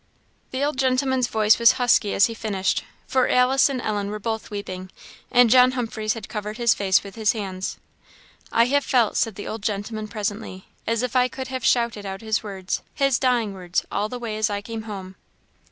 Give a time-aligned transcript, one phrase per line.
[0.49, 4.49] The old gentleman's voice was husky as he finished, for Alice and Ellen were both
[4.49, 4.89] weeping,
[5.31, 7.77] and John Humphreys had covered his face with his hands.
[8.51, 12.21] "I have felt," said the old gentleman, presently, "as if I could have shouted out
[12.21, 15.17] his words his dying words all the way as I came home.